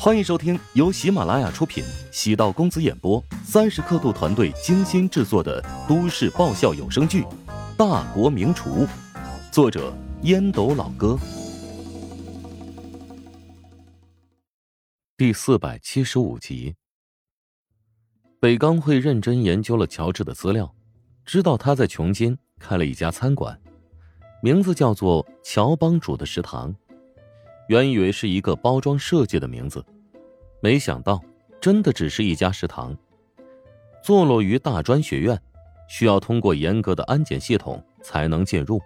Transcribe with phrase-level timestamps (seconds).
[0.00, 7.22] 欢迎收听由喜马拉雅出品、喜道公子演播、三十刻度团队精心制作的都市爆笑有声剧
[7.76, 8.86] 《大国名厨》，
[9.50, 9.92] 作者
[10.22, 11.18] 烟斗老哥，
[15.16, 16.76] 第四百七十五集。
[18.38, 20.72] 北刚会认真研究了乔治的资料，
[21.24, 23.60] 知道他在琼金开了一家餐馆，
[24.44, 26.72] 名字叫做“乔帮主的食堂”。
[27.68, 29.84] 原以为是一个包装设计的名字，
[30.60, 31.20] 没想到
[31.60, 32.96] 真的只是一家食堂。
[34.02, 35.38] 坐落于大专学院，
[35.86, 38.80] 需要通过严格的安检系统才能进入。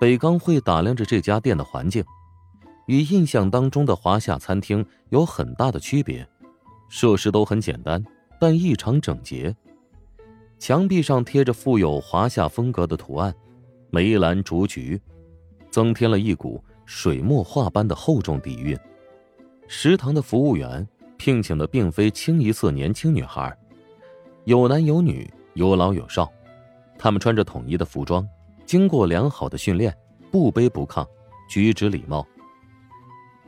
[0.00, 2.04] 北刚会打量着这家店的环境，
[2.86, 6.26] 与印象当中的华夏餐厅有很大的区别。
[6.88, 8.04] 设施都很简单，
[8.38, 9.54] 但异常整洁。
[10.60, 13.34] 墙壁上贴着富有华夏风格的图案，
[13.90, 15.00] 梅兰竹菊，
[15.72, 16.62] 增添了一股。
[16.86, 18.78] 水墨画般的厚重底蕴。
[19.66, 23.56] 食堂的服务员聘请的并非清一色年轻女孩，
[24.44, 26.30] 有男有女，有老有少。
[26.98, 28.26] 他们穿着统一的服装，
[28.66, 29.96] 经过良好的训练，
[30.30, 31.06] 不卑不亢，
[31.48, 32.26] 举止礼貌。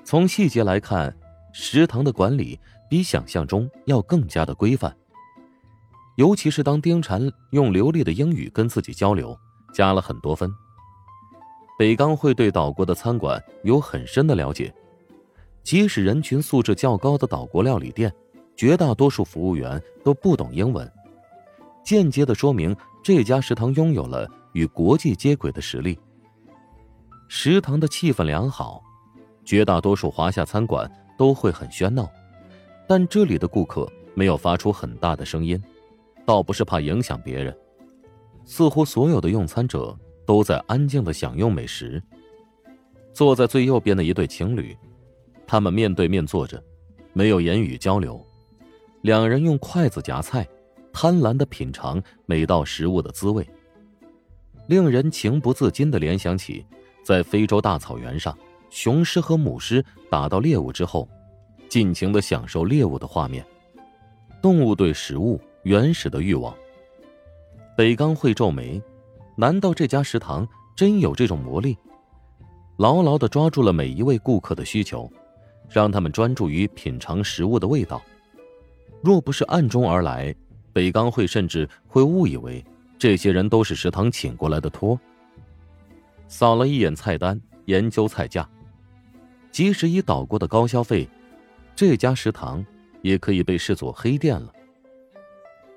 [0.04, 1.14] 从细节来看，
[1.52, 2.58] 食堂的管理
[2.88, 4.94] 比想象中要更加的规范。
[6.16, 9.38] 尤其是当丁禅用流利的英语跟自己交流，
[9.74, 10.50] 加了很多分。
[11.78, 14.72] 北刚会对岛国的餐馆有很深的了解，
[15.62, 18.10] 即使人群素质较高的岛国料理店，
[18.56, 20.90] 绝大多数服务员都不懂英文，
[21.84, 25.98] 间接的说明这家食堂拥有了与国际接轨的实力。
[27.28, 28.82] 食堂的气氛良好，
[29.44, 32.08] 绝大多数华夏餐馆都会很喧闹，
[32.88, 35.62] 但这里的顾客没有发出很大的声音，
[36.24, 37.54] 倒不是怕影响别人，
[38.46, 39.94] 似乎所有的用餐者。
[40.26, 42.02] 都在安静的享用美食。
[43.14, 44.76] 坐在最右边的一对情侣，
[45.46, 46.62] 他们面对面坐着，
[47.14, 48.22] 没有言语交流。
[49.00, 50.46] 两人用筷子夹菜，
[50.92, 53.48] 贪婪的品尝每道食物的滋味，
[54.66, 56.66] 令人情不自禁的联想起
[57.02, 58.36] 在非洲大草原上，
[58.68, 61.08] 雄狮和母狮打到猎物之后，
[61.68, 63.46] 尽情的享受猎物的画面。
[64.42, 66.54] 动物对食物原始的欲望。
[67.76, 68.82] 北刚会皱眉。
[69.38, 71.76] 难道这家食堂真有这种魔力，
[72.78, 75.10] 牢牢的抓住了每一位顾客的需求，
[75.68, 78.02] 让他们专注于品尝食物的味道？
[79.02, 80.34] 若不是暗中而来，
[80.72, 82.64] 北刚会甚至会误以为
[82.98, 84.98] 这些人都是食堂请过来的托。
[86.28, 88.48] 扫了一眼菜单，研究菜价，
[89.52, 91.06] 即使以岛国的高消费，
[91.74, 92.64] 这家食堂
[93.02, 94.50] 也可以被视作黑店了。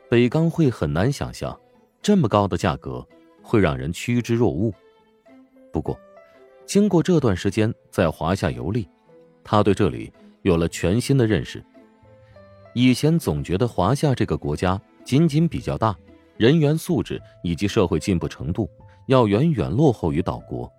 [0.09, 1.59] 北刚会很难想象，
[2.01, 3.05] 这么高的价格。
[3.49, 4.71] 会让人趋之若鹜。
[5.73, 5.99] 不过，
[6.67, 8.87] 经过这段时间在华夏游历，
[9.43, 11.65] 他对这里有了全新的认识。
[12.75, 15.97] 以前总觉得华夏这个国家仅仅比较大，
[16.37, 18.69] 人员素质以及社会进步程度
[19.07, 20.71] 要远远落后于岛国。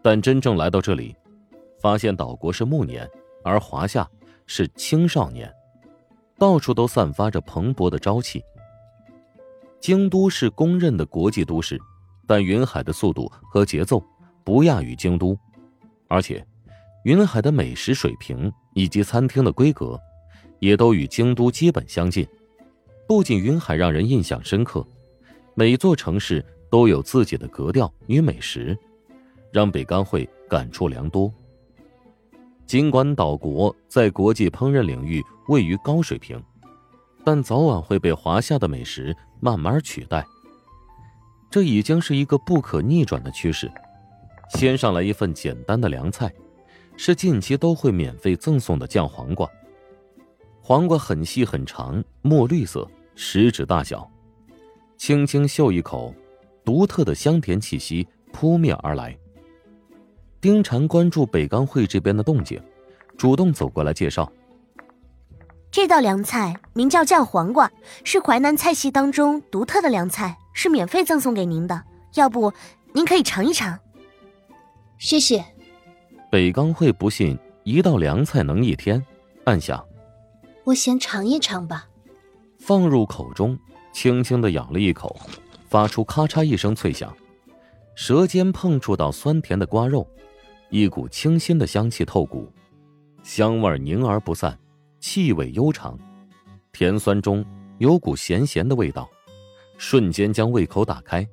[0.00, 1.16] 但真正来到这里，
[1.80, 3.08] 发现岛国是暮年，
[3.42, 4.08] 而华夏
[4.46, 5.52] 是青少年，
[6.38, 8.42] 到处都散发着蓬勃的朝气。
[9.80, 11.80] 京都是公认的国际都市，
[12.26, 14.02] 但云海的速度和节奏
[14.44, 15.36] 不亚于京都，
[16.06, 16.46] 而且
[17.04, 19.98] 云海的美食水平以及餐厅的规格
[20.58, 22.28] 也都与京都基本相近。
[23.08, 24.86] 不仅云海让人印象深刻，
[25.54, 28.76] 每座城市都有自己的格调与美食，
[29.50, 31.32] 让北干会感触良多。
[32.66, 36.40] 尽管岛国在国际烹饪领域位于高水平。
[37.24, 40.26] 但早晚会被华夏的美食慢慢取代，
[41.50, 43.70] 这已经是一个不可逆转的趋势。
[44.54, 46.32] 先上来一份简单的凉菜，
[46.96, 49.48] 是近期都会免费赠送的酱黄瓜。
[50.60, 54.10] 黄瓜很细很长，墨绿色，食指大小。
[54.96, 56.14] 轻轻嗅一口，
[56.64, 59.16] 独特的香甜气息扑面而来。
[60.40, 62.60] 丁禅关注北钢会这边的动静，
[63.16, 64.30] 主动走过来介绍。
[65.72, 67.70] 这道凉菜名叫酱黄瓜，
[68.02, 71.84] 是淮南菜系当中独特的凉菜，是免费赠送给您的。
[72.14, 72.52] 要不，
[72.92, 73.78] 您可以尝一尝。
[74.98, 75.44] 谢谢。
[76.28, 79.04] 北刚会不信一道凉菜能一天，
[79.44, 79.84] 暗想：
[80.64, 81.86] 我先尝一尝吧。
[82.58, 83.56] 放入口中，
[83.92, 85.20] 轻轻的咬了一口，
[85.68, 87.16] 发出咔嚓一声脆响，
[87.94, 90.04] 舌尖碰触到酸甜的瓜肉，
[90.68, 92.52] 一股清新的香气透骨，
[93.22, 94.58] 香味凝而不散。
[95.00, 95.98] 气味悠长，
[96.72, 97.44] 甜酸中
[97.78, 99.08] 有股咸咸的味道，
[99.78, 101.26] 瞬间将胃口打开。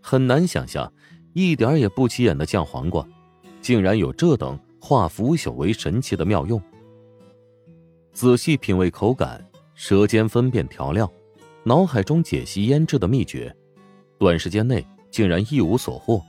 [0.00, 0.92] 很难想象，
[1.32, 3.06] 一点也不起眼的酱黄瓜，
[3.60, 6.62] 竟然有这等化腐朽为神奇的妙用。
[8.12, 9.44] 仔细品味口感，
[9.74, 11.10] 舌尖分辨调料，
[11.64, 13.54] 脑海中解析腌制的秘诀，
[14.18, 16.22] 短时间内竟然一无所获。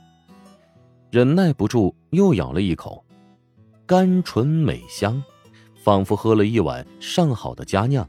[1.10, 3.04] 忍耐不住，又咬了一口，
[3.86, 5.22] 甘醇美香，
[5.82, 8.06] 仿佛喝了一碗上好的佳酿。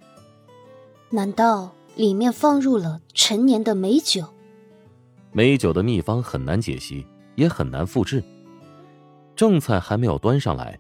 [1.09, 4.25] 难道里面放入了陈年的美酒？
[5.31, 8.23] 美酒的秘方很难解析，也很难复制。
[9.35, 10.77] 正菜还没有端上来，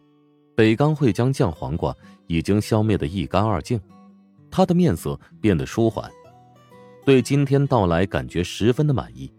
[0.55, 1.95] 北刚会将酱黄瓜
[2.27, 3.79] 已经消灭的一干二净，
[4.51, 6.11] 他的面色变得舒缓，
[7.05, 9.31] 对今天到来感觉十分的满意。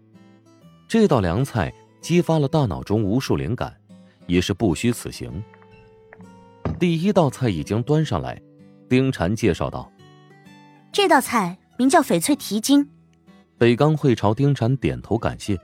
[0.87, 3.75] 这道凉菜激发了大脑中无数灵感，
[4.27, 5.43] 也是不虚此行。
[6.79, 8.41] 第一道菜已经端上来，
[8.89, 9.89] 丁婵介绍道
[10.91, 12.89] ：“这道菜名叫翡翠蹄筋。”
[13.57, 15.57] 北刚会朝丁婵点头感谢，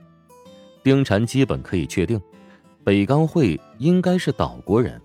[0.82, 2.20] 丁婵基本可以确定。
[2.82, 5.00] 北刚会应该是岛国人。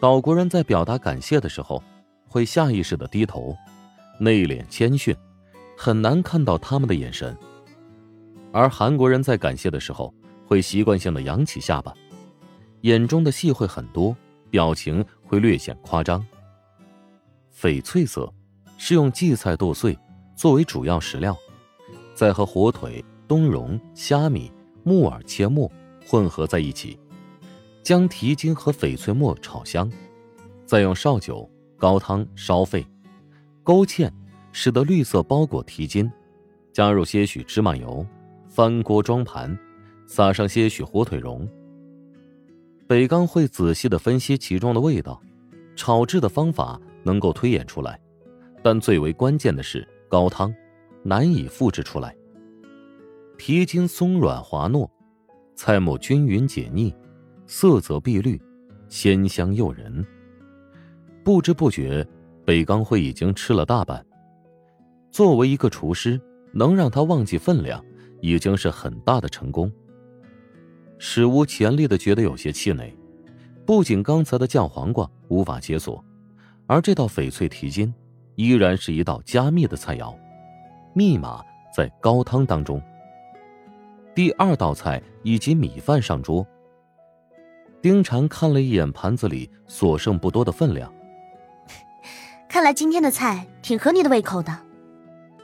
[0.00, 1.82] 岛国人在表达感谢的时候，
[2.26, 3.54] 会下意识的低头，
[4.18, 5.14] 内敛谦逊，
[5.76, 7.36] 很难看到他们的眼神。
[8.52, 10.14] 而韩国人在感谢的时候，
[10.46, 11.92] 会习惯性的扬起下巴，
[12.82, 14.16] 眼中的戏会很多，
[14.54, 16.24] 表情会略显夸张。
[17.52, 18.32] 翡翠色，
[18.78, 19.98] 是用荠菜剁碎
[20.36, 21.36] 作为主要食料，
[22.14, 24.52] 再和火腿、冬蓉、虾米、
[24.84, 25.68] 木耳切末。
[26.06, 26.96] 混合在一起，
[27.82, 29.90] 将蹄筋和翡翠末炒香，
[30.64, 32.86] 再用绍酒、高汤烧沸，
[33.64, 34.08] 勾芡，
[34.52, 36.08] 使得绿色包裹蹄筋，
[36.72, 38.06] 加入些许芝麻油，
[38.48, 39.58] 翻锅装盘，
[40.06, 41.48] 撒上些许火腿蓉。
[42.86, 45.20] 北刚会仔细的分析其中的味道，
[45.74, 47.98] 炒制的方法能够推演出来，
[48.62, 50.54] 但最为关键的是高汤，
[51.02, 52.14] 难以复制出来。
[53.38, 54.88] 蹄筋松软滑糯。
[55.56, 56.92] 菜末均匀解腻，
[57.46, 58.42] 色泽碧绿，
[58.88, 60.04] 鲜香诱人。
[61.22, 62.04] 不知不觉，
[62.44, 64.04] 北刚会已经吃了大半。
[65.12, 66.20] 作为一个厨师，
[66.52, 67.80] 能让他忘记分量，
[68.20, 69.70] 已经是很大的成功。
[71.06, 72.90] 史无前例的觉得有些气馁，
[73.66, 76.02] 不仅刚才的酱黄瓜无法解锁，
[76.66, 77.92] 而这道翡翠蹄筋，
[78.36, 80.16] 依然是一道加密的菜肴，
[80.94, 81.44] 密码
[81.76, 82.82] 在高汤当中。
[84.14, 86.44] 第二道菜以及米饭上桌。
[87.82, 90.90] 丁婵看了一眼盘子里所剩不多的分量，
[92.48, 94.58] 看来今天的菜挺合你的胃口的。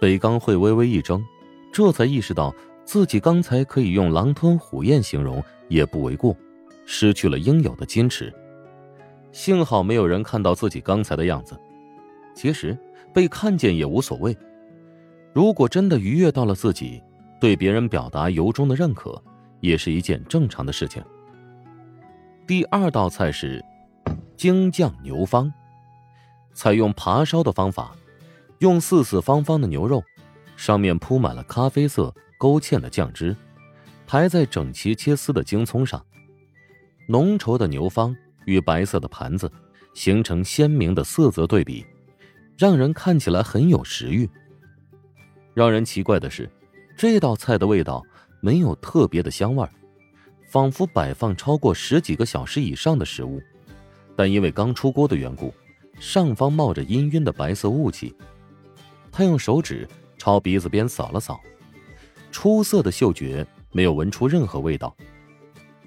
[0.01, 1.23] 北刚会微微一怔，
[1.71, 2.55] 这才意识到
[2.91, 6.37] 自己刚才可以用狼吞虎咽形容也不为过，
[6.85, 8.35] 失去了应有的矜持。
[9.31, 11.57] 幸好没有人看到自己刚才的样子。
[12.35, 12.77] 其实
[13.15, 14.37] 被看见也无所谓，
[15.33, 17.01] 如果真的愉悦到了自己。
[17.39, 19.23] 对别人表达由衷的认可，
[19.61, 21.01] 也是一件正常的事情。
[22.45, 23.65] 第二道菜是
[24.37, 25.51] 京酱牛方，
[26.55, 27.95] 采用爬烧的方法，
[28.59, 30.03] 用四四方方的牛肉，
[30.57, 33.37] 上面铺满了咖啡色勾芡的酱汁，
[34.07, 36.03] 排在整齐切丝的京葱上，
[37.07, 38.17] 浓稠的牛方
[38.47, 39.53] 与白色的盘子
[39.93, 41.85] 形成鲜明的色泽对比，
[42.57, 44.27] 让人看起来很有食欲。
[45.53, 46.51] 让人奇怪的是。
[46.97, 48.03] 这道菜的味道
[48.41, 49.67] 没有特别的香味，
[50.47, 53.41] 仿佛摆放超过十几个小时以上的食物，
[54.17, 55.55] 但因为刚出锅的缘故，
[55.99, 58.15] 上方冒着氤氲的白色雾气。
[59.11, 61.41] 他用手指朝鼻子边扫了扫，
[62.31, 64.95] 出色的嗅觉没有闻出任何味道，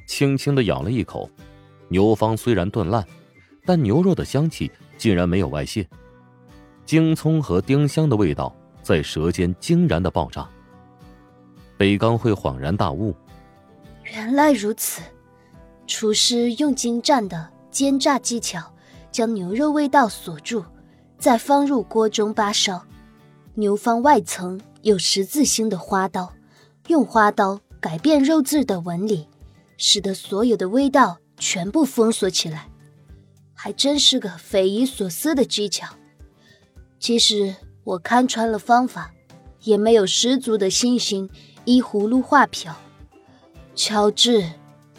[0.05, 1.29] 轻轻的咬了一口，
[1.88, 3.05] 牛方虽然炖烂，
[3.65, 5.88] 但牛肉的香气竟然没有外泄，
[6.85, 10.47] 京葱和丁香的味道在舌尖惊然的爆炸。
[11.77, 13.15] 北刚会恍然大悟，
[14.03, 15.01] 原来如此，
[15.88, 18.62] 厨师用精湛的煎炸技巧
[19.12, 20.63] 将牛肉味道锁住，
[21.17, 22.81] 再放入锅中扒烧。
[23.55, 26.33] 牛方外层有十字星的花刀，
[26.87, 29.29] 用花刀改变肉质的纹理，
[29.77, 32.67] 使得所有的味道全部封锁起来，
[33.53, 35.87] 还真是个匪夷所思的技巧。
[36.99, 39.13] 其实我看穿了方法，
[39.61, 41.29] 也没有十足的信心。
[41.65, 42.75] 依葫芦画瓢，
[43.73, 44.51] 乔治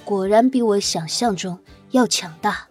[0.03, 1.59] 果然比我想象中
[1.91, 2.67] 要强大。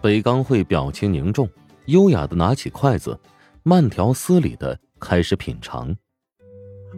[0.00, 1.46] 北刚会表情凝重，
[1.88, 3.20] 优雅的拿起筷子，
[3.62, 5.94] 慢条斯理的开始品尝。